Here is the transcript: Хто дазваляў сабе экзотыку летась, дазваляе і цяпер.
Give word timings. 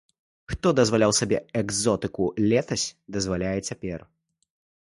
Хто 0.51 0.71
дазваляў 0.79 1.11
сабе 1.19 1.37
экзотыку 1.61 2.23
летась, 2.49 2.87
дазваляе 3.19 3.55
і 3.63 3.67
цяпер. 3.73 3.99